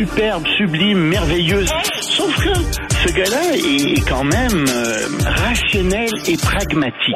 Superbe, 0.00 0.46
sublime, 0.56 0.98
merveilleuse. 0.98 1.70
Sauf 2.00 2.34
que 2.36 2.54
ce 2.54 3.12
gars-là 3.12 3.54
est 3.54 4.08
quand 4.08 4.24
même 4.24 4.64
euh, 4.68 5.06
rationnel 5.46 6.08
et 6.26 6.36
pragmatique. 6.38 7.14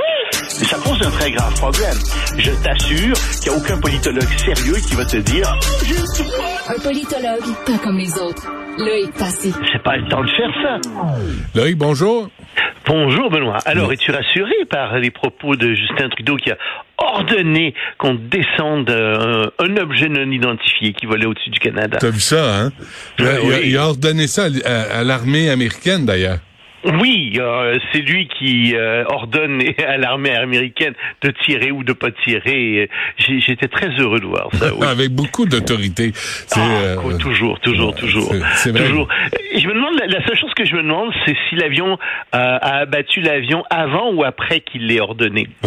Mais 0.60 0.66
ça 0.66 0.76
pose 0.84 1.00
un 1.02 1.10
très 1.10 1.30
grave 1.30 1.54
problème. 1.54 1.96
Je 2.36 2.50
t'assure 2.62 3.14
qu'il 3.40 3.50
n'y 3.50 3.56
a 3.56 3.58
aucun 3.58 3.80
politologue 3.80 4.28
sérieux 4.36 4.76
qui 4.86 4.94
va 4.96 5.04
te 5.06 5.16
dire 5.16 5.46
Un 6.68 6.82
politologue, 6.82 7.54
pas 7.64 7.78
comme 7.82 7.96
les 7.96 8.18
autres. 8.18 8.52
Loïc 8.76 9.12
Passy. 9.12 9.54
c'est 9.72 9.82
pas 9.82 9.96
le 9.96 10.06
temps 10.08 10.22
de 10.22 10.30
faire 10.30 10.50
ça. 10.62 10.90
Loïc, 11.54 11.78
bonjour. 11.78 12.28
Bonjour 12.86 13.30
Benoît. 13.30 13.58
Alors, 13.64 13.90
es-tu 13.92 14.10
rassuré 14.10 14.52
par 14.68 14.98
les 14.98 15.10
propos 15.10 15.56
de 15.56 15.72
Justin 15.72 16.10
Trudeau 16.10 16.36
qui 16.36 16.50
a 16.50 16.58
ordonné 17.14 17.74
qu'on 17.98 18.14
descende 18.14 18.90
euh, 18.90 19.46
un 19.58 19.76
objet 19.78 20.08
non 20.08 20.30
identifié 20.30 20.92
qui 20.92 21.06
volait 21.06 21.26
au-dessus 21.26 21.50
du 21.50 21.58
Canada? 21.60 21.98
T'as 22.00 22.10
vu 22.10 22.20
ça, 22.20 22.56
hein? 22.60 22.72
Il 23.18 23.26
a, 23.26 23.28
Ouais, 23.28 23.40
il 23.44 23.52
a- 23.52 23.56
oui. 23.58 23.62
il 23.66 23.76
a 23.78 23.86
ordonné 23.88 24.26
ça 24.26 24.44
à, 24.44 24.68
à- 24.68 24.98
à 25.00 25.04
l'armée 25.04 25.50
américaine, 25.50 26.04
d'ailleurs. 26.06 26.38
Oui, 26.84 27.32
euh, 27.38 27.78
c'est 27.92 28.00
lui 28.00 28.28
qui 28.38 28.74
euh, 28.74 29.04
ordonne 29.08 29.62
à 29.86 29.96
l'armée 29.96 30.34
américaine 30.34 30.94
de 31.22 31.32
tirer 31.44 31.70
ou 31.70 31.82
de 31.82 31.92
pas 31.92 32.10
tirer. 32.24 32.90
J'étais 33.18 33.68
très 33.68 33.88
heureux 33.98 34.20
de 34.20 34.26
voir 34.26 34.48
ça. 34.54 34.74
Oui. 34.74 34.86
Avec 34.86 35.10
beaucoup 35.10 35.46
d'autorité. 35.46 36.12
Ah, 36.54 36.60
euh, 36.60 37.18
toujours, 37.18 37.58
toujours, 37.60 37.94
toujours, 37.94 38.34
c'est 38.56 38.70
vrai. 38.70 38.86
toujours. 38.86 39.08
Je 39.56 39.66
me 39.66 39.74
demande 39.74 39.98
la, 39.98 40.06
la 40.06 40.26
seule 40.26 40.38
chose 40.38 40.52
que 40.54 40.64
je 40.64 40.74
me 40.74 40.82
demande, 40.82 41.10
c'est 41.24 41.36
si 41.48 41.56
l'avion 41.56 41.98
a 42.32 42.80
abattu 42.80 43.20
l'avion 43.20 43.64
avant 43.70 44.12
ou 44.12 44.24
après 44.24 44.60
qu'il 44.60 44.86
l'ait 44.86 45.00
ordonné. 45.00 45.48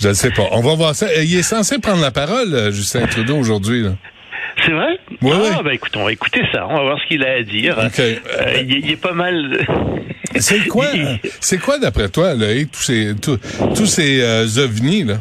Je 0.00 0.08
ne 0.08 0.14
sais 0.14 0.30
pas. 0.30 0.42
On 0.50 0.60
va 0.60 0.74
voir 0.74 0.94
ça. 0.94 1.06
Il 1.22 1.34
est 1.38 1.42
censé 1.42 1.78
prendre 1.78 2.02
la 2.02 2.10
parole, 2.10 2.72
Justin 2.72 3.06
Trudeau, 3.06 3.36
aujourd'hui. 3.36 3.86
C'est 4.64 4.70
vrai 4.72 4.98
Oui, 5.22 5.30
Ah, 5.34 5.38
oui. 5.42 5.64
bah 5.64 5.74
écoute, 5.74 5.96
on 5.96 6.04
va 6.04 6.12
écouter 6.12 6.42
ça. 6.52 6.66
On 6.68 6.74
va 6.76 6.82
voir 6.82 6.98
ce 7.02 7.06
qu'il 7.08 7.24
a 7.24 7.32
à 7.32 7.42
dire. 7.42 7.78
Euh, 7.78 8.18
il, 8.60 8.72
il 8.84 8.90
est 8.92 8.96
pas 8.96 9.12
mal. 9.12 9.66
C'est 10.36 10.66
quoi, 10.66 10.86
c'est 11.40 11.58
quoi 11.58 11.78
d'après 11.78 12.08
toi, 12.08 12.34
tous 12.72 12.82
ces, 12.82 13.14
tous, 13.20 13.38
tous 13.74 13.86
ces 13.86 14.20
euh, 14.22 14.46
ovnis, 14.58 15.04
là? 15.04 15.18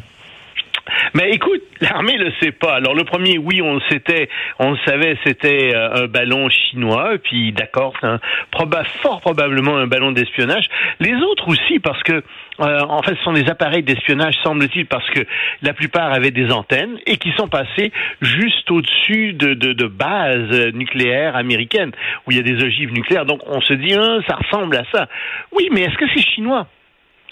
Mais 1.13 1.31
écoute, 1.31 1.61
l'armée 1.81 2.17
le 2.17 2.31
sait 2.41 2.51
pas. 2.51 2.75
Alors 2.75 2.93
le 2.93 3.03
premier, 3.03 3.37
oui, 3.37 3.61
on 3.61 3.75
le 3.75 4.77
savait, 4.85 5.17
c'était 5.25 5.73
euh, 5.73 6.03
un 6.03 6.07
ballon 6.07 6.49
chinois. 6.49 7.13
Puis 7.23 7.51
d'accord, 7.51 7.93
c'est 8.01 9.01
fort 9.01 9.21
probablement 9.21 9.77
un 9.77 9.87
ballon 9.87 10.11
d'espionnage. 10.11 10.65
Les 10.99 11.13
autres 11.13 11.47
aussi, 11.47 11.79
parce 11.79 12.01
que 12.03 12.23
euh, 12.59 12.79
en 12.81 13.01
fait, 13.01 13.15
ce 13.15 13.23
sont 13.23 13.33
des 13.33 13.49
appareils 13.49 13.83
d'espionnage, 13.83 14.35
semble-t-il, 14.43 14.85
parce 14.85 15.09
que 15.09 15.21
la 15.61 15.73
plupart 15.73 16.13
avaient 16.13 16.31
des 16.31 16.51
antennes 16.51 16.99
et 17.05 17.17
qui 17.17 17.31
sont 17.31 17.47
passés 17.47 17.91
juste 18.21 18.69
au-dessus 18.69 19.33
de, 19.33 19.83
bases 19.87 20.73
nucléaires 20.73 21.35
américaines 21.35 21.91
où 22.25 22.31
il 22.31 22.37
y 22.37 22.39
a 22.39 22.43
des 22.43 22.63
ogives 22.63 22.91
nucléaires. 22.93 23.25
Donc 23.25 23.41
on 23.47 23.61
se 23.61 23.73
dit, 23.73 23.93
hein, 23.93 24.19
ça 24.27 24.35
ressemble 24.35 24.77
à 24.77 24.83
ça. 24.91 25.07
Oui, 25.51 25.69
mais 25.71 25.81
est-ce 25.81 25.97
que 25.97 26.05
c'est 26.15 26.21
chinois? 26.21 26.67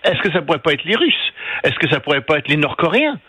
Est-ce 0.03 0.19
que 0.21 0.31
ça 0.31 0.41
pourrait 0.41 0.59
pas 0.59 0.73
être 0.73 0.83
les 0.83 0.95
Russes? 0.95 1.33
Est-ce 1.63 1.75
que 1.75 1.87
ça 1.89 1.99
pourrait 1.99 2.21
pas 2.21 2.37
être 2.37 2.47
les 2.47 2.57
Nord-Coréens? 2.57 3.19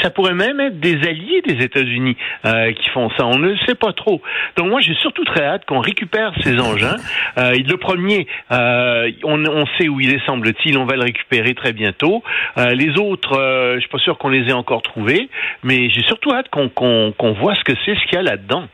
Ça 0.00 0.10
pourrait 0.10 0.34
même 0.34 0.60
être 0.60 0.80
des 0.80 0.96
alliés 1.06 1.42
des 1.46 1.62
États-Unis 1.62 2.16
euh, 2.46 2.72
qui 2.72 2.88
font 2.90 3.10
ça. 3.16 3.26
On 3.26 3.38
ne 3.38 3.48
le 3.48 3.56
sait 3.66 3.74
pas 3.74 3.92
trop. 3.92 4.22
Donc 4.56 4.68
moi, 4.68 4.80
j'ai 4.80 4.94
surtout 4.94 5.24
très 5.24 5.44
hâte 5.44 5.64
qu'on 5.66 5.80
récupère 5.80 6.32
ces 6.42 6.58
engins. 6.58 6.96
Euh, 7.38 7.54
le 7.54 7.76
premier, 7.76 8.26
euh, 8.50 9.10
on, 9.24 9.44
on 9.44 9.66
sait 9.78 9.88
où 9.88 10.00
il 10.00 10.14
est, 10.14 10.24
semble-t-il. 10.24 10.78
On 10.78 10.86
va 10.86 10.96
le 10.96 11.02
récupérer 11.02 11.54
très 11.54 11.72
bientôt. 11.72 12.22
Euh, 12.56 12.70
les 12.74 12.98
autres, 12.98 13.38
euh, 13.38 13.74
je 13.74 13.80
suis 13.80 13.90
pas 13.90 13.98
sûr 13.98 14.16
qu'on 14.18 14.30
les 14.30 14.48
ait 14.48 14.52
encore 14.52 14.82
trouvés, 14.82 15.28
mais 15.62 15.90
j'ai 15.90 16.02
surtout 16.02 16.32
hâte 16.32 16.48
qu'on 16.50 16.68
qu'on 16.68 17.32
voit 17.34 17.54
ce 17.54 17.64
que 17.64 17.72
c'est, 17.84 17.94
ce 17.94 18.04
qu'il 18.06 18.14
y 18.14 18.16
a 18.16 18.22
là-dedans. 18.22 18.68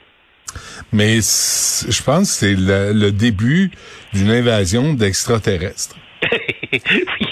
Mais 0.92 1.16
je 1.16 2.02
pense 2.02 2.38
que 2.38 2.46
c'est 2.46 2.54
le, 2.54 2.92
le 2.92 3.12
début 3.12 3.70
d'une 4.12 4.30
invasion 4.30 4.94
d'extraterrestres. 4.94 5.96
oui. 6.72 7.27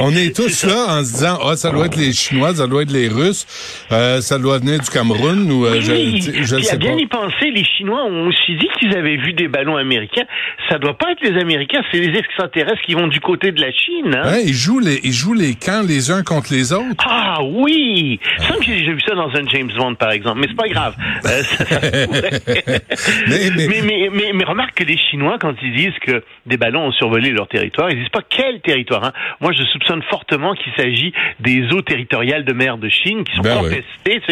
On 0.00 0.10
est 0.16 0.34
tous 0.34 0.64
là 0.64 0.86
en 0.98 1.04
se 1.04 1.12
disant, 1.12 1.38
ah, 1.44 1.56
ça 1.56 1.70
doit 1.70 1.86
être 1.86 1.96
les 1.96 2.12
Chinois, 2.12 2.54
ça 2.54 2.66
doit 2.66 2.82
être 2.82 2.92
les 2.92 3.08
Russes, 3.08 3.46
euh, 3.92 4.20
ça 4.20 4.38
doit 4.38 4.58
venir 4.58 4.80
du 4.80 4.90
Cameroun 4.90 5.50
ou 5.50 5.66
euh, 5.66 5.80
je, 5.80 5.92
Oui, 5.92 6.20
je 6.20 6.56
puis 6.56 6.66
à 6.66 6.70
sais 6.70 6.76
bien 6.78 6.94
pas. 6.94 6.98
y 7.00 7.06
penser, 7.06 7.50
les 7.52 7.64
Chinois 7.64 8.04
ont 8.04 8.26
aussi 8.28 8.56
dit 8.56 8.68
qu'ils 8.78 8.96
avaient 8.96 9.16
vu 9.16 9.32
des 9.32 9.48
ballons 9.48 9.76
américains. 9.76 10.24
Ça 10.68 10.78
doit 10.78 10.96
pas 10.98 11.12
être 11.12 11.22
les 11.22 11.40
Américains, 11.40 11.82
c'est 11.92 12.00
les 12.00 12.18
extraterrestres 12.18 12.82
qui 12.84 12.94
vont 12.94 13.06
du 13.08 13.20
côté 13.20 13.52
de 13.52 13.60
la 13.60 13.70
Chine. 13.72 14.14
Hein? 14.14 14.32
Ouais, 14.32 14.42
ils 14.44 14.54
jouent 14.54 14.80
les, 14.80 15.00
ils 15.04 15.12
jouent 15.12 15.34
les 15.34 15.54
camps 15.54 15.82
les 15.86 16.10
uns 16.10 16.22
contre 16.22 16.52
les 16.52 16.72
autres. 16.72 17.04
Ah 17.06 17.38
oui! 17.42 18.18
Semble 18.38 18.60
que 18.60 18.66
j'ai 18.66 18.92
vu 18.92 19.00
ça 19.06 19.14
dans 19.14 19.28
un 19.30 19.46
James 19.52 19.70
Bond, 19.76 19.94
par 19.94 20.10
exemple, 20.10 20.40
mais 20.40 20.46
c'est 20.48 20.56
pas 20.56 20.68
grave. 20.68 20.94
Euh, 21.26 21.42
ça- 21.42 21.64
ça 21.64 21.80
se 21.80 22.06
pourrait. 22.06 22.40
Mais- 23.28 23.50
mais- 23.56 23.66
mais, 23.68 23.80
mais, 23.82 24.08
mais- 24.12 24.32
mais 24.34 24.44
remarque 24.44 24.74
que 24.74 24.84
les 24.84 24.98
Chinois, 24.98 25.38
quand 25.40 25.54
ils 25.62 25.74
disent 25.74 25.98
que 26.02 26.22
des 26.46 26.56
ballons 26.58 26.86
ont 26.86 26.92
survolé 26.92 27.30
leur 27.30 27.48
territoire, 27.48 27.90
ils 27.90 27.98
disent 27.98 28.08
pas 28.10 28.20
quel 28.28 28.60
territoire. 28.60 29.04
Hein. 29.04 29.12
Moi, 29.44 29.52
je 29.52 29.62
soupçonne 29.64 30.02
fortement 30.08 30.54
qu'il 30.54 30.72
s'agit 30.74 31.12
des 31.38 31.68
eaux 31.70 31.82
territoriales 31.82 32.46
de 32.46 32.54
mer 32.54 32.78
de 32.78 32.88
Chine 32.88 33.24
qui 33.24 33.36
sont 33.36 33.42
Ben 33.42 33.58
contestées. 33.58 34.22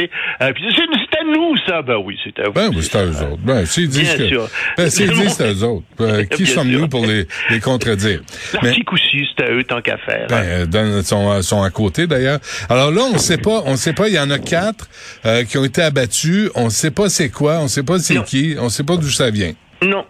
Euh, 0.41 0.53
c'est 0.57 1.19
à 1.21 1.25
nous, 1.25 1.55
ça. 1.67 1.83
Ben 1.83 1.97
oui, 2.03 2.19
c'est 2.25 2.39
à 2.39 2.45
vous. 2.47 2.53
Ben 2.53 2.71
oui, 2.75 2.83
c'est 2.83 2.97
à 2.97 3.05
eux 3.05 3.11
autres. 3.11 3.43
Ben, 3.45 3.67
s'ils 3.67 3.91
disent 3.91 4.17
Bien 4.17 4.17
que, 4.17 4.29
sûr. 4.29 4.49
ben, 4.79 4.89
s'ils 4.89 5.11
disent 5.13 5.35
c'est 5.35 5.45
à 5.45 5.53
eux 5.53 5.65
autres. 5.65 5.85
Ben, 5.99 6.27
qui 6.27 6.47
sommes-nous 6.47 6.89
pour 6.89 7.05
les, 7.05 7.27
les 7.51 7.61
contredire? 7.61 8.21
L'Arctique 8.55 8.91
aussi, 8.91 9.29
c'est 9.37 9.45
à 9.45 9.51
eux 9.51 9.65
tant 9.65 9.83
qu'à 9.83 9.99
faire. 9.99 10.29
Ben, 10.29 10.67
euh, 10.75 11.03
sont, 11.03 11.43
sont 11.43 11.63
à 11.63 11.69
côté 11.69 12.07
d'ailleurs. 12.07 12.39
Alors 12.71 12.91
là, 12.91 13.03
on 13.13 13.19
sait 13.19 13.37
pas, 13.37 13.61
on 13.67 13.77
sait 13.77 13.93
pas. 13.93 14.09
Il 14.09 14.15
y 14.15 14.19
en 14.19 14.31
a 14.31 14.39
quatre 14.39 14.89
euh, 15.27 15.45
qui 15.45 15.59
ont 15.59 15.65
été 15.65 15.83
abattus. 15.83 16.49
On 16.55 16.71
sait 16.71 16.91
pas 16.91 17.11
c'est 17.11 17.29
quoi, 17.29 17.59
on 17.59 17.69
sait 17.69 17.83
pas 17.83 17.99
c'est 17.99 18.25
qui, 18.25 18.57
on 18.59 18.71
sait 18.71 18.85
pas 18.85 18.97
d'où 18.97 19.11
ça 19.11 19.29
vient. 19.29 19.53
Non. 19.83 20.07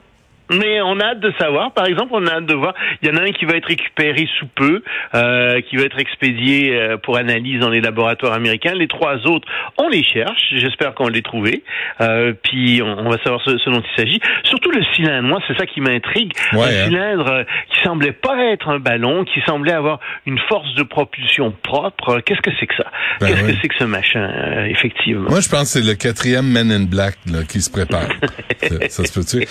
Mais 0.50 0.80
on 0.82 0.98
a 1.00 1.04
hâte 1.04 1.20
de 1.20 1.32
savoir. 1.38 1.72
Par 1.72 1.86
exemple, 1.86 2.10
on 2.12 2.26
a 2.26 2.32
hâte 2.32 2.46
de 2.46 2.54
voir. 2.54 2.74
Il 3.02 3.08
y 3.08 3.10
en 3.10 3.16
a 3.16 3.22
un 3.22 3.32
qui 3.32 3.44
va 3.44 3.56
être 3.56 3.66
récupéré 3.66 4.28
sous 4.38 4.46
peu, 4.46 4.82
euh, 5.14 5.60
qui 5.62 5.76
va 5.76 5.84
être 5.84 5.98
expédié 5.98 6.74
euh, 6.74 6.96
pour 6.96 7.16
analyse 7.16 7.60
dans 7.60 7.70
les 7.70 7.80
laboratoires 7.80 8.32
américains. 8.32 8.74
Les 8.74 8.88
trois 8.88 9.26
autres, 9.26 9.48
on 9.78 9.88
les 9.88 10.04
cherche. 10.04 10.42
J'espère 10.52 10.94
qu'on 10.94 11.08
les 11.08 11.22
trouvé. 11.22 11.62
Euh, 12.00 12.32
puis 12.42 12.82
on, 12.82 12.98
on 13.06 13.10
va 13.10 13.18
savoir 13.22 13.40
ce, 13.44 13.56
ce 13.58 13.70
dont 13.70 13.80
il 13.80 14.00
s'agit. 14.00 14.20
Surtout 14.44 14.70
le 14.70 14.82
cylindre. 14.94 15.28
Moi, 15.28 15.40
c'est 15.46 15.56
ça 15.56 15.66
qui 15.66 15.80
m'intrigue. 15.80 16.32
Ouais, 16.52 16.60
un 16.60 16.66
hein. 16.66 16.84
cylindre 16.86 17.28
euh, 17.28 17.44
qui 17.72 17.82
semblait 17.82 18.12
pas 18.12 18.36
être 18.52 18.68
un 18.68 18.78
ballon, 18.78 19.24
qui 19.24 19.40
semblait 19.46 19.72
avoir 19.72 20.00
une 20.26 20.38
force 20.48 20.74
de 20.74 20.82
propulsion 20.82 21.54
propre. 21.62 22.20
Qu'est-ce 22.20 22.40
que 22.40 22.50
c'est 22.58 22.66
que 22.66 22.74
ça? 22.76 22.90
Ben 23.20 23.28
Qu'est-ce 23.28 23.42
oui. 23.44 23.52
que 23.52 23.58
c'est 23.62 23.68
que 23.68 23.74
ce 23.78 23.84
machin 23.84 24.20
euh, 24.20 24.64
Effectivement? 24.66 25.30
Moi, 25.30 25.40
je 25.40 25.48
pense 25.48 25.62
que 25.62 25.80
c'est 25.80 25.86
le 25.86 25.94
quatrième 25.94 26.46
Men 26.46 26.70
in 26.70 26.84
Black 26.84 27.16
là, 27.30 27.42
qui 27.44 27.60
se 27.60 27.70
prépare. 27.70 28.08
ça, 28.62 28.88
ça 28.88 29.04
se 29.04 29.12
peut-tu? 29.12 29.46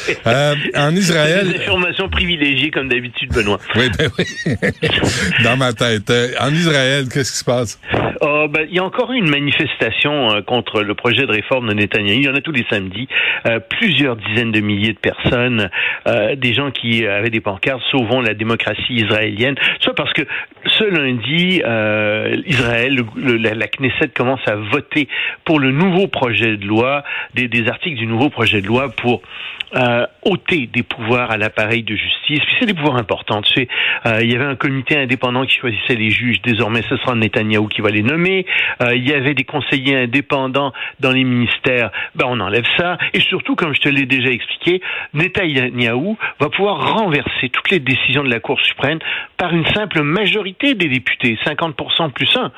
En 0.81 0.95
Israël. 0.95 1.47
Des 1.47 1.59
informations 1.59 2.09
privilégiées 2.09 2.71
comme 2.71 2.89
d'habitude, 2.89 3.31
Benoît. 3.33 3.59
Oui, 3.75 3.89
ben 3.97 4.09
oui. 4.17 4.25
Dans 5.43 5.55
ma 5.55 5.73
tête. 5.73 6.09
Euh, 6.09 6.29
en 6.39 6.51
Israël, 6.51 7.05
qu'est-ce 7.11 7.31
qui 7.31 7.37
se 7.37 7.45
passe? 7.45 7.79
Oh, 8.21 8.47
ben, 8.49 8.65
il 8.67 8.75
y 8.75 8.79
a 8.79 8.83
encore 8.83 9.11
eu 9.11 9.17
une 9.17 9.29
manifestation 9.29 10.31
euh, 10.31 10.41
contre 10.41 10.81
le 10.81 10.95
projet 10.95 11.27
de 11.27 11.31
réforme 11.31 11.69
de 11.69 11.73
Netanyahu. 11.73 12.17
Il 12.17 12.25
y 12.25 12.29
en 12.29 12.35
a 12.35 12.41
tous 12.41 12.51
les 12.51 12.65
samedis. 12.69 13.07
Euh, 13.45 13.59
plusieurs 13.59 14.15
dizaines 14.15 14.51
de 14.51 14.59
milliers 14.59 14.93
de 14.93 14.99
personnes, 14.99 15.69
des 16.35 16.53
gens 16.53 16.71
qui 16.71 17.05
avaient 17.05 17.29
des 17.29 17.41
pancartes 17.41 17.81
sauvons 17.91 18.21
la 18.21 18.33
démocratie 18.33 18.93
israélienne. 18.93 19.55
Soit 19.79 19.95
parce 19.95 20.13
que 20.13 20.23
ce 20.65 20.83
lundi, 20.83 21.61
Israël, 22.47 23.03
le, 23.15 23.37
la, 23.37 23.53
la, 23.53 23.67
Knesset 23.67 24.09
commence 24.09 24.41
à 24.47 24.55
voter 24.55 25.07
pour 25.45 25.59
le 25.59 25.71
nouveau 25.71 26.07
projet 26.07 26.57
de 26.57 26.65
loi, 26.65 27.03
des, 27.35 27.47
des 27.47 27.67
articles 27.67 27.97
du 27.97 28.07
nouveau 28.07 28.29
projet 28.29 28.61
de 28.61 28.67
loi 28.67 28.89
pour 28.89 29.21
ôter 30.23 30.67
des 30.67 30.83
pouvoirs 30.83 31.31
à 31.31 31.37
l'appareil 31.37 31.83
de 31.83 31.95
justice. 31.95 32.39
Puis 32.39 32.55
c'est 32.59 32.65
des 32.65 32.73
pouvoirs 32.73 32.97
importants. 32.97 33.41
Tu 33.41 33.53
sais, 33.53 33.67
il 34.21 34.31
y 34.31 34.35
avait 34.35 34.45
un 34.45 34.55
comité 34.55 34.97
indépendant 34.97 35.45
qui 35.45 35.57
choisissait 35.57 35.95
les 35.95 36.09
juges. 36.09 36.41
Désormais, 36.41 36.81
ce 36.89 36.97
sera 36.97 37.15
Netanyahou 37.15 37.67
qui 37.67 37.81
va 37.81 37.89
les 37.89 38.03
nommer. 38.03 38.45
Euh, 38.81 38.95
il 38.95 39.07
y 39.07 39.13
avait 39.13 39.33
des 39.33 39.43
conseillers 39.43 39.95
indépendants 39.95 40.73
dans 40.99 41.11
les 41.11 41.23
ministères. 41.23 41.91
Ben, 42.15 42.25
on 42.27 42.39
enlève 42.39 42.65
ça. 42.77 42.97
Et 43.13 43.19
surtout, 43.19 43.55
comme 43.55 43.73
je 43.73 43.81
te 43.81 43.89
l'ai 43.89 44.05
déjà 44.05 44.29
expliqué, 44.29 44.81
Netanyahou 45.13 46.17
va 46.39 46.49
pouvoir 46.49 46.97
renverser 46.97 47.49
toutes 47.49 47.69
les 47.71 47.79
décisions 47.79 48.23
de 48.23 48.29
la 48.29 48.39
Cour 48.39 48.59
suprême 48.61 48.99
par 49.37 49.53
une 49.53 49.65
simple 49.67 50.01
majorité 50.01 50.73
des 50.73 50.87
députés, 50.87 51.37
50% 51.45 52.11
plus 52.11 52.35
1 52.35 52.51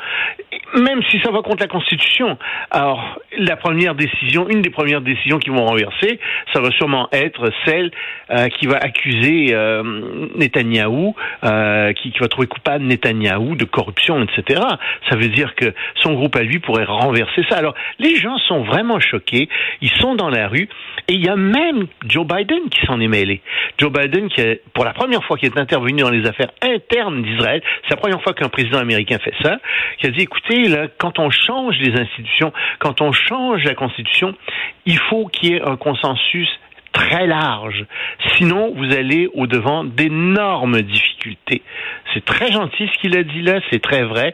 même 0.75 1.01
si 1.10 1.19
ça 1.21 1.31
va 1.31 1.42
contre 1.42 1.62
la 1.62 1.68
Constitution. 1.68 2.38
Alors, 2.71 3.19
la 3.38 3.56
première 3.56 3.95
décision, 3.95 4.50
une 4.50 4.62
des 4.62 4.69
premières 4.69 5.01
décisions 5.01 5.39
qui 5.39 5.50
vont 5.50 5.65
renverser, 5.65 6.19
ça 6.54 6.62
va 6.62 6.71
sûrement 6.71 7.03
être 7.12 7.52
celle 7.66 7.92
euh, 8.30 8.50
qui 8.50 8.68
va 8.68 8.78
accuser 8.78 9.54
euh, 9.54 9.84
Netanyahou, 10.36 11.16
euh, 11.44 11.94
qui, 11.94 12.14
va 12.20 12.28
trouver 12.28 12.48
coupable 12.48 12.86
Netanyahou 12.86 13.56
de 13.56 13.66
corruption, 13.66 14.22
etc. 14.24 14.62
Ça 15.10 15.16
veut 15.16 15.30
dire 15.30 15.56
que 15.56 15.74
son 15.96 16.14
groupe 16.14 16.36
à 16.36 16.44
lui 16.44 16.60
pourrait 16.60 16.86
renverser 16.86 17.44
ça. 17.50 17.58
Alors, 17.58 17.76
les 18.00 18.16
gens 18.16 18.38
sont 18.38 18.64
vraiment 18.64 19.00
choqués, 19.00 19.50
ils 19.82 19.92
sont 19.92 20.16
dans 20.16 20.30
la 20.30 20.48
rue, 20.48 20.70
et 21.08 21.14
il 21.14 21.24
y 21.24 21.30
a 21.30 21.36
même 21.36 21.88
Joe 22.08 22.26
Biden 22.26 22.70
qui 22.70 22.86
s'en 22.86 23.00
est 23.00 23.08
mêlé. 23.08 23.42
Joe 23.78 23.92
Biden, 23.92 24.30
qui 24.30 24.42
est, 24.42 24.62
pour 24.74 24.86
la 24.86 24.94
première 24.94 25.24
fois, 25.24 25.38
qui 25.38 25.46
est 25.46 25.58
intervenu 25.58 26.02
dans 26.02 26.10
les 26.10 26.28
affaires 26.28 26.52
internes 26.62 27.24
d'Israël, 27.24 27.62
c'est 27.84 27.96
la 27.96 27.98
première 28.02 28.22
fois 28.22 28.34
qu'un 28.34 28.50
président 28.50 28.80
américain 28.80 29.18
fait 29.24 29.34
ça, 29.42 29.58
qui 30.00 30.08
a 30.08 30.12
dit, 30.12 30.22
écoutez, 30.22 30.68
là, 30.68 30.88
quand 30.98 31.20
on 31.20 31.30
change 31.30 31.78
les 31.80 32.00
institutions, 32.00 32.54
quand 32.80 33.02
on 33.02 33.12
change 33.12 33.64
la 33.64 33.76
Constitution, 33.76 34.34
il 34.86 35.00
faut 35.10 35.28
qu'il 35.28 35.52
y 35.52 35.56
ait 35.56 35.62
un 35.62 35.76
consensus 35.76 36.50
très 36.94 37.28
large. 37.28 37.86
Sinon, 38.38 38.74
vous 38.75 38.95
allez 38.95 39.28
au-devant 39.34 39.84
d'énormes 39.84 40.81
difficultés. 40.81 41.62
C'est 42.13 42.24
très 42.24 42.51
gentil 42.51 42.90
ce 42.94 43.00
qu'il 43.00 43.18
a 43.18 43.24
dit 43.24 43.42
là, 43.42 43.60
c'est 43.72 43.81
très 43.81 44.04
vrai. 44.04 44.34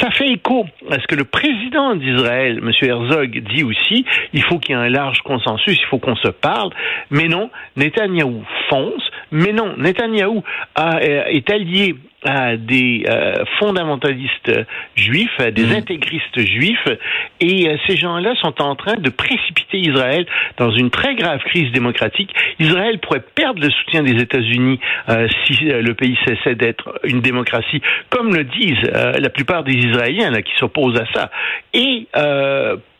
Ça 0.00 0.10
fait 0.10 0.28
écho 0.28 0.66
à 0.90 0.98
ce 0.98 1.06
que 1.06 1.14
le 1.14 1.24
président 1.24 1.94
d'Israël, 1.94 2.60
M. 2.62 2.72
Herzog, 2.80 3.42
dit 3.54 3.64
aussi. 3.64 4.04
Il 4.32 4.42
faut 4.42 4.58
qu'il 4.58 4.74
y 4.74 4.78
ait 4.78 4.82
un 4.82 4.88
large 4.88 5.20
consensus, 5.20 5.78
il 5.78 5.86
faut 5.86 5.98
qu'on 5.98 6.16
se 6.16 6.28
parle. 6.28 6.70
Mais 7.10 7.28
non, 7.28 7.50
Netanyahou 7.76 8.42
fonce. 8.70 9.10
Mais 9.30 9.52
non, 9.52 9.74
Netanyahou 9.76 10.42
euh, 10.78 11.24
est 11.26 11.50
allié 11.50 11.94
à 12.24 12.56
des 12.56 13.04
euh, 13.08 13.44
fondamentalistes 13.60 14.52
juifs, 14.96 15.38
à 15.38 15.50
des 15.52 15.66
mmh. 15.66 15.72
intégristes 15.72 16.40
juifs, 16.40 16.88
et 17.40 17.68
euh, 17.68 17.76
ces 17.86 17.96
gens-là 17.96 18.34
sont 18.36 18.60
en 18.60 18.74
train 18.74 18.96
de 18.96 19.08
précipiter 19.08 19.78
Israël 19.78 20.26
dans 20.56 20.70
une 20.72 20.90
très 20.90 21.14
grave 21.14 21.40
crise 21.44 21.70
démocratique. 21.70 22.34
Israël 22.58 22.98
pourrait 22.98 23.22
perdre 23.34 23.62
le 23.62 23.70
soutien 23.70 24.02
des 24.02 24.20
États-Unis 24.20 24.80
euh, 25.08 25.28
si 25.44 25.54
le 25.64 25.94
pays 25.94 26.18
cessait 26.26 26.56
d'être 26.56 26.98
une 27.04 27.20
démocratie, 27.20 27.80
comme 28.10 28.34
le 28.34 28.44
disent 28.44 28.90
la 28.92 29.30
plupart 29.30 29.62
des 29.62 29.74
Israéliens 29.74 30.30
là, 30.30 30.42
qui 30.42 30.52
s'opposent 30.58 30.98
à 30.98 31.06
ça. 31.14 31.30
Et 31.72 32.08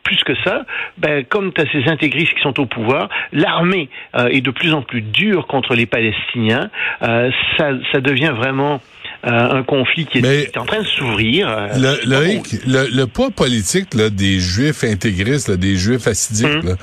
plus 0.03 0.23
que 0.23 0.33
ça, 0.43 0.65
ben, 0.97 1.23
comme 1.25 1.53
tu 1.53 1.61
as 1.61 1.71
ces 1.71 1.89
intégristes 1.89 2.33
qui 2.33 2.41
sont 2.41 2.59
au 2.59 2.65
pouvoir, 2.65 3.09
l'armée 3.31 3.89
est 4.15 4.41
de 4.41 4.51
plus 4.51 4.73
en 4.73 4.81
plus 4.81 5.01
dure 5.01 5.47
contre 5.47 5.75
les 5.75 5.85
Palestiniens. 5.85 6.69
ça, 7.01 7.71
ça 7.91 8.01
devient 8.01 8.33
vraiment 8.35 8.69
euh, 8.75 8.77
un 9.23 9.63
conflit 9.63 10.05
qui 10.05 10.19
est, 10.19 10.57
en 10.57 10.65
train 10.65 10.79
de 10.79 10.87
s'ouvrir. 10.87 11.49
Euh, 11.49 11.67
le, 11.75 12.95
le, 12.95 13.05
poids 13.05 13.29
politique 13.31 13.93
là, 13.93 14.09
des 14.09 14.39
Juifs 14.39 14.83
intégristes, 14.83 15.51
des 15.51 15.75
Juifs 15.75 16.07
assidiques, 16.07 16.63
hum. 16.63 16.75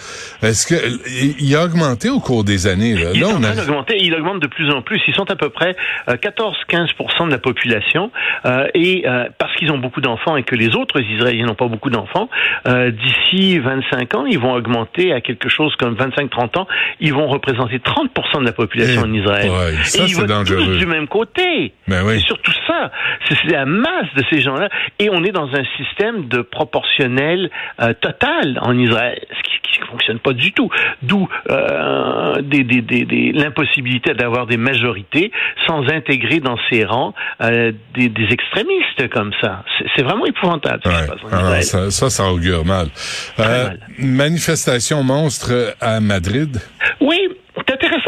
est-ce 0.42 0.66
que 0.66 0.76
il 1.40 1.56
a 1.56 1.64
augmenté 1.64 2.10
au 2.10 2.20
cours 2.20 2.44
des 2.44 2.66
années? 2.66 2.94
Là? 2.94 3.10
Il, 3.14 3.20
là, 3.20 3.28
a... 3.28 3.62
augmenté, 3.62 3.96
il 4.00 4.14
augmente 4.14 4.40
de 4.40 4.48
plus 4.48 4.70
en 4.70 4.82
plus. 4.82 5.00
Ils 5.08 5.14
sont 5.14 5.30
à 5.30 5.36
peu 5.36 5.48
près 5.48 5.76
14-15 6.08 6.16
euh, 6.72 7.26
de 7.26 7.30
la 7.30 7.38
population. 7.38 8.10
et 8.74 9.04
parce 9.38 9.54
qu'ils 9.56 9.70
ont 9.70 9.78
beaucoup 9.78 10.00
d'enfants 10.00 10.36
et 10.36 10.42
que 10.42 10.54
les 10.54 10.74
autres 10.76 11.00
Israéliens 11.00 11.46
n'ont 11.46 11.54
pas 11.54 11.68
beaucoup 11.68 11.90
d'enfants, 11.90 12.28
d'ici 12.66 13.58
25 13.58 14.14
ans, 14.14 14.26
ils 14.26 14.38
vont 14.38 14.52
augmenter 14.52 15.12
à 15.12 15.20
quelque 15.20 15.48
chose 15.48 15.74
comme 15.76 15.94
25-30 15.94 16.58
ans. 16.58 16.68
Ils 17.00 17.14
vont 17.14 17.28
représenter 17.28 17.78
30 17.78 18.10
de 18.40 18.44
la 18.44 18.52
population 18.52 19.02
eh, 19.04 19.08
en 19.08 19.12
Israël. 19.14 19.50
ça, 19.84 20.02
et 20.02 20.06
ils 20.08 20.16
vont 20.16 20.44
tous 20.44 20.78
du 20.78 20.86
même 20.86 21.08
côté. 21.08 21.72
Ben 21.88 22.02
oui 22.04 22.25
surtout 22.26 22.52
ça. 22.66 22.90
C'est 23.28 23.44
la 23.50 23.64
masse 23.64 24.12
de 24.16 24.22
ces 24.30 24.40
gens-là. 24.40 24.68
Et 24.98 25.10
on 25.10 25.24
est 25.24 25.32
dans 25.32 25.48
un 25.48 25.64
système 25.76 26.28
de 26.28 26.42
proportionnel 26.42 27.50
euh, 27.80 27.92
total 28.00 28.58
en 28.62 28.76
Israël, 28.78 29.20
ce 29.30 29.70
qui 29.70 29.80
ne 29.80 29.86
fonctionne 29.86 30.18
pas 30.18 30.32
du 30.32 30.52
tout. 30.52 30.70
D'où 31.02 31.28
euh, 31.50 32.42
des, 32.42 32.64
des, 32.64 32.82
des, 32.82 33.32
l'impossibilité 33.32 34.14
d'avoir 34.14 34.46
des 34.46 34.56
majorités 34.56 35.32
sans 35.66 35.82
intégrer 35.88 36.40
dans 36.40 36.56
ses 36.70 36.84
rangs 36.84 37.14
euh, 37.42 37.72
des, 37.94 38.10
extrémistes 38.30 39.08
comme 39.10 39.32
ça. 39.40 39.64
C'est 39.94 40.02
vraiment 40.02 40.26
épouvantable. 40.26 40.82
Ah, 40.84 41.62
ça, 41.62 41.90
ça, 41.90 42.10
ça, 42.10 42.24
augure 42.24 42.64
mal. 42.64 42.88
mal. 43.38 43.78
Manifestation 43.98 45.02
monstre 45.02 45.74
à 45.80 46.00
Madrid. 46.00 46.60
Oui, 47.00 47.28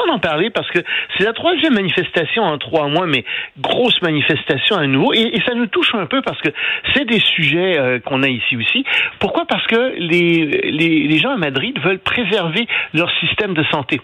d'en 0.09 0.19
parler 0.19 0.51
parce 0.51 0.69
que 0.71 0.81
c'est 1.17 1.25
la 1.25 1.33
troisième 1.33 1.75
manifestation 1.75 2.43
en 2.43 2.59
trois 2.59 2.89
mois, 2.89 3.07
mais 3.07 3.25
grosse 3.59 4.01
manifestation 4.03 4.77
à 4.77 4.87
nouveau. 4.87 5.13
Et, 5.13 5.33
ça 5.47 5.55
nous 5.55 5.67
touche 5.67 5.95
un 5.95 6.07
peu 6.07 6.21
parce 6.23 6.41
que 6.41 6.49
c'est 6.95 7.05
des 7.05 7.21
sujets 7.21 7.79
euh, 7.79 8.01
qu'on 8.01 8.23
a 8.23 8.29
ici 8.29 8.57
aussi. 8.57 8.85
Pourquoi? 9.19 9.45
Parce 9.47 9.67
que 9.67 9.95
les, 9.99 10.45
les, 10.71 11.07
les 11.07 11.19
gens 11.19 11.31
à 11.31 11.37
Madrid 11.37 11.79
veulent 11.81 12.01
préserver 12.01 12.67
leur 12.93 13.11
système 13.21 13.55
de 13.55 13.63
santé. 13.71 14.01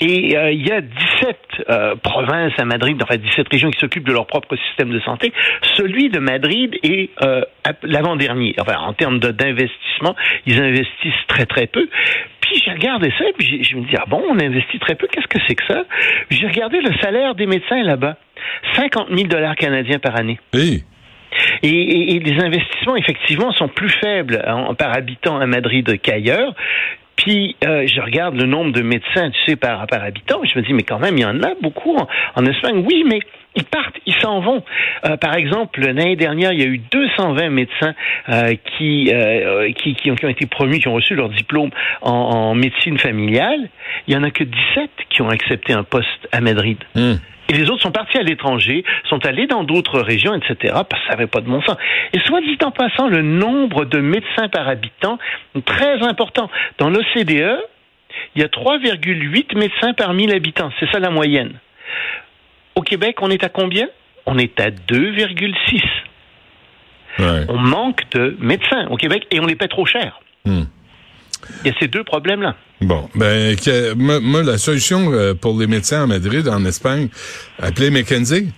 Et 0.00 0.36
euh, 0.36 0.50
il 0.52 0.66
y 0.66 0.72
a 0.72 0.80
17 0.80 1.38
euh, 1.68 1.96
provinces 1.96 2.52
à 2.58 2.64
Madrid, 2.64 3.00
enfin 3.02 3.16
17 3.16 3.46
régions 3.50 3.70
qui 3.70 3.78
s'occupent 3.78 4.06
de 4.06 4.12
leur 4.12 4.26
propre 4.26 4.56
système 4.56 4.90
de 4.90 5.00
santé. 5.00 5.32
Celui 5.76 6.10
de 6.10 6.18
Madrid 6.18 6.74
est 6.82 7.10
euh, 7.22 7.42
l'avant-dernier. 7.82 8.54
Enfin, 8.60 8.76
en 8.78 8.92
termes 8.92 9.18
d'investissement, 9.18 10.14
ils 10.46 10.60
investissent 10.60 11.26
très 11.28 11.46
très 11.46 11.66
peu. 11.66 11.88
Puis 12.40 12.62
j'ai 12.64 12.72
regardé 12.72 13.12
ça, 13.18 13.24
puis 13.38 13.62
je 13.62 13.76
me 13.76 13.82
dis, 13.82 13.96
ah 13.96 14.04
bon, 14.06 14.22
on 14.28 14.38
investit 14.38 14.78
très 14.78 14.94
peu, 14.94 15.06
qu'est-ce 15.06 15.28
que 15.28 15.38
c'est 15.46 15.54
que 15.54 15.66
ça? 15.66 15.84
J'ai 16.30 16.46
regardé 16.46 16.80
le 16.80 16.92
salaire 17.00 17.34
des 17.34 17.46
médecins 17.46 17.82
là-bas. 17.82 18.16
50 18.74 19.08
000 19.10 19.28
dollars 19.28 19.56
canadiens 19.56 19.98
par 19.98 20.16
année. 20.16 20.38
Et, 21.62 22.20
les 22.20 22.44
investissements, 22.44 22.96
effectivement, 22.96 23.52
sont 23.52 23.68
plus 23.68 23.88
faibles 23.88 24.42
par 24.78 24.94
habitant 24.94 25.38
à 25.38 25.46
Madrid 25.46 26.00
qu'ailleurs. 26.00 26.54
Puis 27.16 27.56
euh, 27.64 27.86
je 27.86 28.00
regarde 28.00 28.36
le 28.36 28.46
nombre 28.46 28.72
de 28.72 28.82
médecins, 28.82 29.30
tu 29.30 29.38
sais, 29.46 29.56
par, 29.56 29.86
par 29.86 30.02
habitant, 30.02 30.42
et 30.42 30.48
je 30.48 30.58
me 30.58 30.64
dis, 30.64 30.72
mais 30.72 30.82
quand 30.82 30.98
même, 30.98 31.16
il 31.16 31.22
y 31.22 31.26
en 31.26 31.42
a 31.42 31.54
beaucoup 31.60 31.96
en, 31.96 32.46
Espagne. 32.46 32.84
Oui, 32.86 33.04
mais 33.06 33.20
ils 33.56 33.64
partent, 33.64 33.96
ils 34.04 34.14
s'en 34.14 34.40
vont. 34.40 34.62
Euh, 35.06 35.16
par 35.16 35.34
exemple, 35.34 35.80
l'année 35.80 36.16
dernière, 36.16 36.52
il 36.52 36.60
y 36.60 36.64
a 36.64 36.66
eu 36.66 36.78
220 36.78 37.50
médecins 37.50 37.94
euh, 38.28 38.54
qui, 38.76 39.10
euh, 39.12 39.70
qui, 39.72 39.94
qui, 39.94 40.10
ont, 40.10 40.16
qui, 40.16 40.26
ont, 40.26 40.28
été 40.28 40.46
promus, 40.46 40.80
qui 40.80 40.88
ont 40.88 40.94
reçu 40.94 41.14
leur 41.14 41.28
diplôme 41.28 41.70
en, 42.02 42.10
en, 42.10 42.54
médecine 42.54 42.98
familiale. 42.98 43.68
Il 44.08 44.14
y 44.14 44.16
en 44.16 44.24
a 44.24 44.30
que 44.30 44.44
17 44.44 44.90
qui 45.08 45.22
ont 45.22 45.28
accepté 45.28 45.72
un 45.72 45.84
poste 45.84 46.28
à 46.32 46.40
Madrid. 46.40 46.78
Hmm. 46.94 47.14
Et 47.48 47.52
les 47.52 47.68
autres 47.70 47.82
sont 47.82 47.92
partis 47.92 48.16
à 48.18 48.22
l'étranger, 48.22 48.84
sont 49.08 49.24
allés 49.26 49.46
dans 49.46 49.64
d'autres 49.64 50.00
régions, 50.00 50.34
etc., 50.34 50.74
parce 50.88 51.02
que 51.02 51.08
ça 51.08 51.10
n'avait 51.10 51.26
pas 51.26 51.40
de 51.40 51.48
bon 51.48 51.62
sens. 51.62 51.76
Et 52.12 52.18
soit 52.20 52.40
dit 52.40 52.58
en 52.62 52.70
passant, 52.70 53.08
le 53.08 53.22
nombre 53.22 53.84
de 53.84 53.98
médecins 53.98 54.48
par 54.48 54.66
habitant 54.68 55.18
est 55.54 55.64
très 55.64 56.02
important. 56.02 56.50
Dans 56.78 56.88
l'OCDE, 56.88 57.58
il 58.34 58.42
y 58.42 58.44
a 58.44 58.48
3,8 58.48 59.58
médecins 59.58 59.92
par 59.92 60.14
1000 60.14 60.32
habitants. 60.32 60.70
C'est 60.80 60.90
ça 60.90 60.98
la 60.98 61.10
moyenne. 61.10 61.58
Au 62.74 62.82
Québec, 62.82 63.18
on 63.20 63.30
est 63.30 63.44
à 63.44 63.48
combien? 63.48 63.88
On 64.26 64.38
est 64.38 64.58
à 64.60 64.70
2,6. 64.70 65.82
On 67.48 67.58
manque 67.58 68.02
de 68.12 68.36
médecins 68.40 68.86
au 68.88 68.96
Québec 68.96 69.26
et 69.30 69.40
on 69.40 69.46
les 69.46 69.54
paie 69.54 69.68
trop 69.68 69.86
cher. 69.86 70.20
Hmm. 70.44 70.64
Il 71.64 71.72
y 71.72 71.74
a 71.74 71.78
ces 71.78 71.88
deux 71.88 72.04
problèmes-là. 72.04 72.56
Bon, 72.80 73.08
ben, 73.14 73.56
moi, 73.96 74.42
la 74.42 74.58
solution 74.58 75.12
euh, 75.12 75.34
pour 75.34 75.58
les 75.58 75.66
médecins 75.66 76.04
à 76.04 76.06
Madrid, 76.06 76.48
en 76.48 76.64
Espagne, 76.64 77.08
appelez 77.60 77.90
McKenzie. 77.90 78.52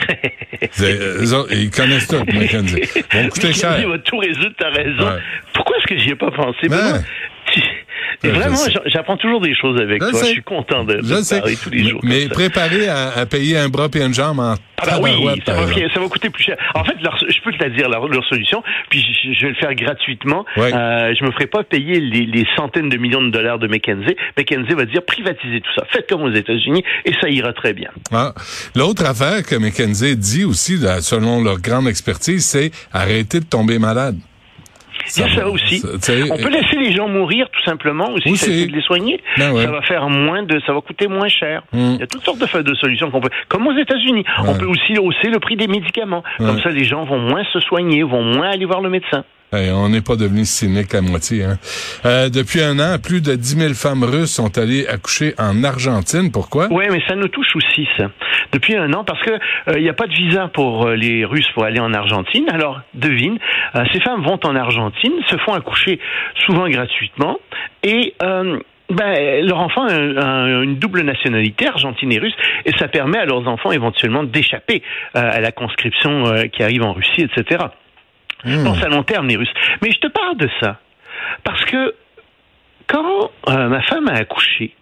ils 0.80 1.70
connaissent 1.70 2.08
tout, 2.08 2.24
McKenzie. 2.32 2.82
Bon, 3.12 3.28
coûter 3.28 3.52
cher. 3.52 3.88
va 3.88 3.98
tout 3.98 4.18
résoudre, 4.18 4.54
t'as 4.58 4.70
raison. 4.70 5.18
Pourquoi 5.52 5.76
est-ce 5.78 5.86
que 5.86 5.98
j'y 5.98 6.10
ai 6.10 6.14
pas 6.14 6.30
pensé? 6.30 6.68
Ben, 6.68 7.02
Et 8.22 8.28
vraiment, 8.28 8.56
j'apprends 8.86 9.16
toujours 9.16 9.40
des 9.40 9.54
choses 9.54 9.80
avec 9.80 10.00
toi. 10.00 10.10
Je 10.12 10.26
suis 10.26 10.42
content 10.42 10.84
de, 10.84 10.96
de 10.96 11.38
parler 11.38 11.56
tous 11.56 11.70
les 11.70 11.84
jours. 11.84 12.00
Mais 12.02 12.28
préparez 12.28 12.88
à, 12.88 13.26
payer 13.26 13.58
un 13.58 13.68
bras 13.68 13.88
et 13.94 14.02
une 14.02 14.14
jambe 14.14 14.40
en 14.40 14.54
ah 14.76 14.86
bah 14.86 14.98
oui, 15.02 15.40
ça 15.46 15.54
va, 15.54 15.66
ça 15.66 16.00
va, 16.00 16.08
coûter 16.08 16.30
plus 16.30 16.44
cher. 16.44 16.56
En 16.74 16.84
fait, 16.84 16.94
je 17.00 17.40
peux 17.42 17.52
te 17.52 17.62
la 17.62 17.70
dire, 17.70 17.88
leur, 17.88 18.08
leur 18.08 18.24
solution, 18.26 18.62
puis 18.90 19.04
je, 19.22 19.44
vais 19.44 19.52
le 19.52 19.54
faire 19.54 19.74
gratuitement. 19.74 20.44
Euh, 20.58 21.14
je 21.18 21.24
me 21.24 21.30
ferai 21.30 21.46
pas 21.46 21.62
payer 21.62 22.00
les, 22.00 22.26
les, 22.26 22.46
centaines 22.56 22.88
de 22.88 22.96
millions 22.96 23.22
de 23.22 23.30
dollars 23.30 23.58
de 23.58 23.68
McKenzie. 23.68 24.16
McKenzie 24.36 24.74
va 24.74 24.84
dire 24.84 25.02
privatisez 25.04 25.60
tout 25.60 25.70
ça. 25.76 25.84
Faites 25.90 26.08
comme 26.08 26.22
aux 26.22 26.32
États-Unis 26.32 26.82
et 27.04 27.12
ça 27.20 27.28
ira 27.28 27.52
très 27.52 27.72
bien. 27.72 27.90
Ah. 28.12 28.34
L'autre 28.74 29.06
affaire 29.06 29.42
que 29.44 29.54
McKenzie 29.54 30.16
dit 30.16 30.44
aussi, 30.44 30.78
selon 31.00 31.42
leur 31.42 31.60
grande 31.60 31.88
expertise, 31.88 32.44
c'est 32.44 32.70
arrêter 32.92 33.40
de 33.40 33.46
tomber 33.46 33.78
malade. 33.78 34.16
Il 35.16 35.20
y 35.20 35.24
a 35.24 35.34
ça 35.34 35.48
aussi. 35.48 35.82
on 36.30 36.36
peut 36.36 36.50
laisser 36.50 36.76
les 36.76 36.92
gens 36.92 37.08
mourir 37.08 37.48
tout 37.50 37.62
simplement 37.64 38.10
aussi, 38.12 38.36
c'est 38.36 38.66
de 38.66 38.72
les 38.72 38.82
soigner. 38.82 39.20
Ben 39.38 39.54
ça 39.56 39.70
va 39.70 39.82
faire 39.82 40.08
moins 40.08 40.42
de, 40.42 40.60
ça 40.66 40.72
va 40.72 40.80
coûter 40.80 41.08
moins 41.08 41.28
cher. 41.28 41.62
Hmm. 41.72 41.94
Il 41.94 42.00
y 42.00 42.02
a 42.02 42.06
toutes 42.06 42.24
sortes 42.24 42.38
de, 42.38 42.62
de 42.62 42.74
solutions 42.74 43.10
qu'on 43.10 43.20
peut, 43.20 43.30
comme 43.48 43.66
aux 43.66 43.76
États-Unis. 43.76 44.24
On 44.46 44.54
peut 44.54 44.66
aussi 44.66 44.98
hausser 44.98 45.28
le 45.28 45.38
prix 45.38 45.56
des 45.56 45.66
médicaments. 45.68 46.22
Comme 46.38 46.60
ça, 46.60 46.70
les 46.70 46.84
gens 46.84 47.04
vont 47.04 47.18
moins 47.18 47.44
se 47.52 47.60
soigner, 47.60 48.02
vont 48.02 48.22
moins 48.22 48.50
aller 48.50 48.64
voir 48.64 48.80
le 48.80 48.90
médecin 48.90 49.24
on 49.72 49.88
n'est 49.88 50.00
pas 50.00 50.16
devenu 50.16 50.44
cynique 50.44 50.94
à 50.94 51.00
moitié. 51.00 51.44
Hein. 51.44 51.58
Euh, 52.04 52.28
depuis 52.28 52.62
un 52.62 52.78
an, 52.78 52.98
plus 53.02 53.20
de 53.20 53.34
10 53.34 53.56
000 53.58 53.74
femmes 53.74 54.04
russes 54.04 54.32
sont 54.32 54.58
allées 54.58 54.86
accoucher 54.86 55.34
en 55.38 55.64
Argentine. 55.64 56.30
Pourquoi? 56.32 56.68
Oui, 56.70 56.84
mais 56.90 57.02
ça 57.08 57.14
nous 57.14 57.28
touche 57.28 57.56
aussi, 57.56 57.86
ça. 57.96 58.10
Depuis 58.52 58.76
un 58.76 58.92
an, 58.92 59.04
parce 59.04 59.22
que 59.22 59.32
il 59.68 59.76
euh, 59.76 59.80
n'y 59.80 59.88
a 59.88 59.94
pas 59.94 60.06
de 60.06 60.12
visa 60.12 60.48
pour 60.48 60.86
euh, 60.86 60.94
les 60.94 61.24
Russes 61.24 61.48
pour 61.54 61.64
aller 61.64 61.80
en 61.80 61.92
Argentine. 61.92 62.46
Alors, 62.50 62.80
devine, 62.94 63.38
ces 63.92 64.00
femmes 64.00 64.22
vont 64.22 64.38
en 64.44 64.56
Argentine, 64.56 65.12
se 65.28 65.36
font 65.38 65.54
accoucher 65.54 65.98
souvent 66.46 66.68
gratuitement, 66.68 67.38
et 67.82 68.14
ben, 68.20 69.46
leur 69.46 69.58
enfant 69.58 69.86
a 69.86 70.46
une 70.62 70.76
double 70.76 71.02
nationalité, 71.02 71.66
argentine 71.66 72.12
et 72.12 72.18
russe, 72.18 72.34
et 72.64 72.72
ça 72.78 72.88
permet 72.88 73.18
à 73.18 73.24
leurs 73.24 73.46
enfants 73.48 73.72
éventuellement 73.72 74.22
d'échapper 74.22 74.82
à 75.14 75.40
la 75.40 75.52
conscription 75.52 76.24
qui 76.52 76.62
arrive 76.62 76.82
en 76.82 76.92
Russie, 76.92 77.22
etc. 77.22 77.66
Je 78.44 78.62
pense 78.62 78.82
à 78.82 78.88
long 78.88 79.02
terme, 79.02 79.28
les 79.28 79.36
Russes. 79.36 79.52
Mais 79.82 79.90
je 79.90 79.98
te 79.98 80.08
parle 80.08 80.36
de 80.36 80.48
ça 80.60 80.78
parce 81.44 81.64
que 81.64 81.94
quand 82.86 83.30
euh, 83.48 83.68
ma 83.68 83.82
femme 83.82 84.08
a 84.08 84.14
accouché, 84.14 84.74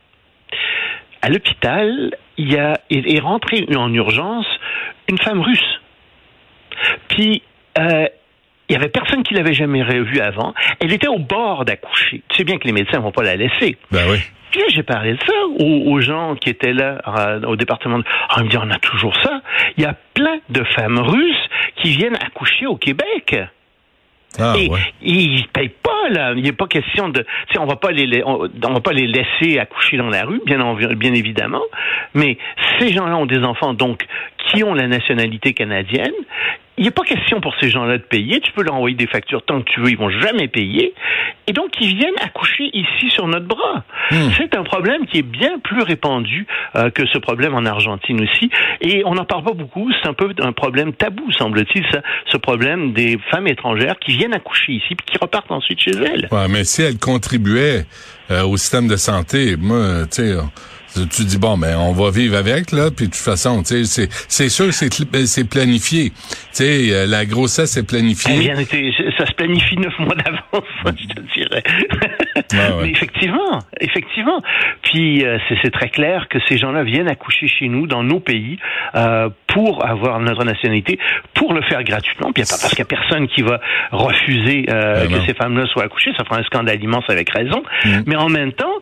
à 1.20 1.28
l'hôpital, 1.28 2.16
il 2.36 2.52
y 2.52 2.58
a 2.58 2.80
est 2.90 3.20
rentrée 3.20 3.64
en 3.76 3.92
urgence 3.92 4.46
une 5.08 5.18
femme 5.18 5.40
russe. 5.40 5.80
Puis 7.08 7.42
euh, 7.78 8.06
il 8.68 8.72
y 8.72 8.76
avait 8.76 8.88
personne 8.88 9.22
qui 9.22 9.34
l'avait 9.34 9.54
jamais 9.54 9.82
revue 9.82 10.20
avant. 10.20 10.54
Elle 10.80 10.92
était 10.92 11.08
au 11.08 11.18
bord 11.18 11.64
d'accoucher. 11.64 12.22
Tu 12.28 12.38
sais 12.38 12.44
bien 12.44 12.58
que 12.58 12.64
les 12.64 12.72
médecins 12.72 13.00
vont 13.00 13.12
pas 13.12 13.22
la 13.22 13.36
laisser. 13.36 13.76
Ben 13.90 14.04
oui. 14.10 14.18
Puis 14.52 14.60
là, 14.60 14.66
j'ai 14.68 14.82
parlé 14.82 15.14
de 15.14 15.18
ça 15.18 15.64
aux, 15.64 16.00
gens 16.00 16.36
qui 16.36 16.50
étaient 16.50 16.74
là 16.74 17.00
au 17.46 17.56
département. 17.56 17.98
De... 17.98 18.04
Ah, 18.28 18.42
me 18.42 18.48
dit, 18.48 18.56
on 18.58 18.70
a 18.70 18.78
toujours 18.78 19.16
ça. 19.16 19.40
Il 19.76 19.82
y 19.82 19.86
a 19.86 19.96
plein 20.14 20.38
de 20.50 20.62
femmes 20.62 20.98
russes 20.98 21.48
qui 21.76 21.96
viennent 21.96 22.16
accoucher 22.16 22.66
au 22.66 22.76
Québec. 22.76 23.36
Ah, 24.38 24.54
et 24.56 24.70
ils 25.02 25.46
payent 25.48 25.68
pas 25.68 26.08
là. 26.10 26.32
Il 26.36 26.42
n'est 26.42 26.52
pas 26.52 26.66
question 26.66 27.08
de. 27.08 27.24
Tu 27.50 27.58
on 27.58 27.66
va 27.66 27.76
pas 27.76 27.90
les, 27.90 28.22
on, 28.24 28.38
va 28.46 28.80
pas 28.80 28.92
les 28.92 29.06
laisser 29.06 29.58
accoucher 29.58 29.96
dans 29.96 30.08
la 30.08 30.24
rue, 30.24 30.40
bien, 30.46 30.74
bien 30.94 31.14
évidemment. 31.14 31.62
Mais 32.14 32.38
ces 32.78 32.92
gens-là 32.92 33.16
ont 33.16 33.26
des 33.26 33.44
enfants 33.44 33.74
donc 33.74 34.06
qui 34.38 34.64
ont 34.64 34.74
la 34.74 34.86
nationalité 34.86 35.52
canadienne, 35.52 36.12
il 36.82 36.86
n'y 36.86 36.88
a 36.88 36.92
pas 36.92 37.04
question 37.04 37.40
pour 37.40 37.54
ces 37.60 37.70
gens-là 37.70 37.96
de 37.96 38.02
payer. 38.02 38.40
Tu 38.40 38.50
peux 38.50 38.64
leur 38.64 38.74
envoyer 38.74 38.96
des 38.96 39.06
factures 39.06 39.44
tant 39.44 39.62
que 39.62 39.70
tu 39.70 39.80
veux, 39.80 39.90
ils 39.90 39.96
vont 39.96 40.10
jamais 40.10 40.48
payer. 40.48 40.94
Et 41.46 41.52
donc, 41.52 41.70
ils 41.80 41.96
viennent 41.96 42.18
accoucher 42.20 42.70
ici 42.72 43.08
sur 43.08 43.28
notre 43.28 43.46
bras. 43.46 43.84
Hmm. 44.10 44.30
C'est 44.36 44.56
un 44.56 44.64
problème 44.64 45.06
qui 45.06 45.18
est 45.18 45.22
bien 45.22 45.60
plus 45.62 45.82
répandu 45.82 46.44
euh, 46.74 46.90
que 46.90 47.06
ce 47.06 47.18
problème 47.18 47.54
en 47.54 47.64
Argentine 47.66 48.20
aussi. 48.22 48.50
Et 48.80 49.04
on 49.04 49.14
n'en 49.14 49.24
parle 49.24 49.44
pas 49.44 49.52
beaucoup. 49.52 49.92
C'est 50.02 50.08
un 50.08 50.12
peu 50.12 50.34
un 50.40 50.50
problème 50.50 50.92
tabou, 50.92 51.30
semble-t-il, 51.30 51.84
ça, 51.92 52.02
ce 52.26 52.36
problème 52.36 52.92
des 52.92 53.16
femmes 53.30 53.46
étrangères 53.46 54.00
qui 54.00 54.16
viennent 54.16 54.34
accoucher 54.34 54.72
ici 54.72 54.96
puis 54.96 55.06
qui 55.06 55.18
repartent 55.18 55.52
ensuite 55.52 55.78
chez 55.78 55.92
elles. 55.92 56.26
Ouais, 56.32 56.48
mais 56.48 56.64
si 56.64 56.82
elles 56.82 56.98
contribuaient 56.98 57.84
euh, 58.32 58.42
au 58.42 58.56
système 58.56 58.88
de 58.88 58.96
santé, 58.96 59.54
moi, 59.56 60.04
tu 60.10 60.22
sais 60.22 60.34
tu 61.10 61.24
dis 61.24 61.38
bon 61.38 61.56
ben 61.58 61.76
on 61.76 61.92
va 61.92 62.10
vivre 62.10 62.36
avec 62.36 62.72
là 62.72 62.90
puis 62.90 63.06
de 63.06 63.12
toute 63.12 63.20
façon 63.20 63.62
tu 63.62 63.84
sais 63.84 63.84
c'est 63.84 64.08
c'est 64.28 64.48
sûr 64.48 64.72
c'est 64.72 64.90
c'est 65.26 65.48
planifié. 65.48 66.10
Tu 66.10 66.16
sais 66.52 66.92
euh, 66.92 67.06
la 67.06 67.24
grossesse 67.24 67.76
est 67.76 67.86
planifiée. 67.86 68.34
Eh 68.36 68.40
bien, 68.40 68.54
ça 69.18 69.26
se 69.26 69.32
planifie 69.32 69.76
neuf 69.76 69.98
mois 69.98 70.14
d'avance 70.14 70.68
je 70.86 71.14
te 71.14 71.20
dirais. 71.34 71.62
Mais 72.52 72.90
effectivement 72.90 73.60
effectivement. 73.80 74.42
Puis 74.82 75.24
euh, 75.24 75.38
c'est 75.62 75.70
très 75.70 75.88
clair 75.88 76.28
que 76.28 76.38
ces 76.48 76.58
gens-là 76.58 76.82
viennent 76.82 77.08
accoucher 77.08 77.48
chez 77.48 77.68
nous 77.68 77.86
dans 77.86 78.02
nos 78.02 78.20
pays 78.20 78.58
euh, 78.94 79.28
pour 79.48 79.84
avoir 79.84 80.20
notre 80.20 80.44
nationalité 80.44 80.98
pour 81.34 81.52
le 81.52 81.62
faire 81.62 81.82
gratuitement. 81.84 82.32
Puis 82.32 82.42
pas 82.44 82.56
parce 82.60 82.70
qu'il 82.70 82.80
y 82.80 82.82
a 82.82 82.84
personne 82.84 83.28
qui 83.28 83.42
va 83.42 83.60
refuser 83.90 84.66
euh, 84.68 85.06
ben 85.06 85.12
que 85.12 85.26
ces 85.26 85.34
femmes-là 85.34 85.66
soient 85.66 85.84
accouchées. 85.84 86.12
Ça 86.16 86.24
fera 86.24 86.38
un 86.38 86.44
scandale 86.44 86.82
immense 86.82 87.04
avec 87.08 87.30
raison. 87.30 87.62
Mm. 87.84 88.02
mais 88.06 88.16
en 88.16 88.28
même 88.28 88.52
temps 88.52 88.72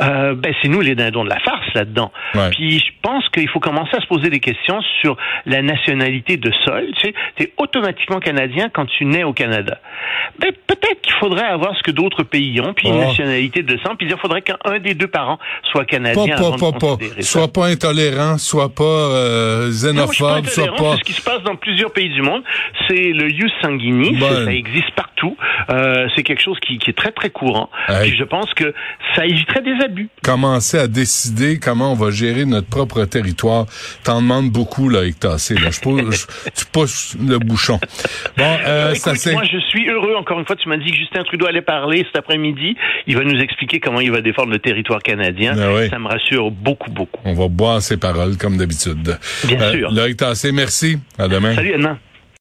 euh, 0.00 0.34
ben 0.34 0.54
c'est 0.60 0.68
nous 0.68 0.80
les 0.80 0.94
dindons 0.94 1.24
de 1.24 1.28
la 1.28 1.40
farce 1.40 1.57
là-dedans. 1.74 2.12
Puis 2.52 2.78
je 2.78 2.92
pense 3.02 3.28
qu'il 3.30 3.48
faut 3.48 3.60
commencer 3.60 3.96
à 3.96 4.00
se 4.00 4.06
poser 4.06 4.30
des 4.30 4.40
questions 4.40 4.80
sur 5.00 5.16
la 5.46 5.62
nationalité 5.62 6.36
de 6.36 6.52
sol. 6.64 6.86
Tu 6.96 7.08
sais, 7.08 7.14
es 7.38 7.52
automatiquement 7.56 8.20
canadien 8.20 8.68
quand 8.72 8.86
tu 8.86 9.04
nais 9.04 9.24
au 9.24 9.32
Canada. 9.32 9.78
Ben, 10.38 10.52
peut-être 10.66 11.00
qu'il 11.02 11.14
faudrait 11.14 11.46
avoir 11.46 11.76
ce 11.76 11.82
que 11.82 11.90
d'autres 11.90 12.22
pays 12.22 12.60
ont, 12.60 12.74
puis 12.74 12.88
une 12.88 12.98
nationalité 12.98 13.62
de 13.62 13.76
sang, 13.78 13.96
puis 13.96 14.06
il 14.08 14.16
faudrait 14.18 14.42
qu'un 14.42 14.78
des 14.78 14.94
deux 14.94 15.08
parents 15.08 15.38
soit 15.70 15.84
canadien. 15.84 16.36
Pas, 16.36 16.50
pas, 16.52 16.72
pas, 16.72 16.96
pas. 16.96 16.96
Soit 17.20 17.52
pas 17.52 17.66
intolérant, 17.66 18.38
soit 18.38 18.74
pas 18.74 18.84
euh, 18.84 19.70
xénophobe, 19.70 20.46
soit 20.46 20.74
pas. 20.76 20.92
C'est 20.92 20.98
ce 20.98 21.04
qui 21.04 21.12
se 21.12 21.22
passe 21.22 21.42
dans 21.42 21.56
plusieurs 21.56 21.92
pays 21.92 22.10
du 22.10 22.22
monde. 22.22 22.42
C'est 22.88 23.12
le 23.12 23.30
ius 23.30 23.52
sanguinis, 23.62 24.18
ça 24.20 24.52
existe 24.52 24.90
partout. 24.94 25.36
Euh, 25.70 26.08
c'est 26.14 26.22
quelque 26.22 26.42
chose 26.42 26.58
qui, 26.60 26.78
qui, 26.78 26.90
est 26.90 26.96
très 26.96 27.12
très 27.12 27.30
courant. 27.30 27.70
Puis 28.02 28.16
je 28.16 28.24
pense 28.24 28.52
que 28.54 28.74
ça 29.14 29.26
éviterait 29.26 29.62
des 29.62 29.84
abus. 29.84 30.08
Commencer 30.22 30.78
à 30.78 30.86
décider 30.86 31.47
comment 31.56 31.92
on 31.92 31.94
va 31.94 32.10
gérer 32.10 32.44
notre 32.44 32.68
propre 32.68 33.04
territoire. 33.04 33.66
T'en 34.04 34.20
demandes 34.20 34.50
beaucoup, 34.50 34.88
là, 34.88 35.00
avec 35.00 35.18
Tassé. 35.18 35.54
Là. 35.54 35.70
Je, 35.70 35.80
pousse, 35.80 36.26
tu 36.54 36.66
pousses 36.66 37.16
le 37.18 37.38
bouchon. 37.38 37.80
Bon, 38.36 38.56
euh, 38.66 38.94
ça 38.94 39.14
c'est... 39.14 39.32
Moi, 39.32 39.44
je 39.50 39.58
suis 39.58 39.88
heureux. 39.88 40.14
Encore 40.16 40.38
une 40.38 40.46
fois, 40.46 40.56
tu 40.56 40.68
m'as 40.68 40.76
dit 40.76 40.90
que 40.90 40.96
Justin 40.96 41.22
Trudeau 41.24 41.46
allait 41.46 41.62
parler 41.62 42.04
cet 42.04 42.16
après-midi. 42.16 42.76
Il 43.06 43.16
va 43.16 43.24
nous 43.24 43.40
expliquer 43.40 43.80
comment 43.80 44.00
il 44.00 44.10
va 44.10 44.20
défendre 44.20 44.50
le 44.50 44.58
territoire 44.58 45.02
canadien. 45.02 45.54
Ben 45.54 45.88
ça 45.88 45.98
me 45.98 46.08
rassure 46.08 46.50
beaucoup, 46.50 46.90
beaucoup. 46.90 47.20
On 47.24 47.34
va 47.34 47.48
boire 47.48 47.80
ses 47.80 47.96
paroles, 47.96 48.36
comme 48.36 48.56
d'habitude. 48.56 49.18
Bien 49.44 49.60
euh, 49.60 49.72
sûr. 49.72 49.90
Loïc 49.90 50.16
Tassé, 50.16 50.52
merci. 50.52 50.98
À 51.18 51.28
demain. 51.28 51.54
Salut, 51.54 51.74
Anna. 51.74 51.98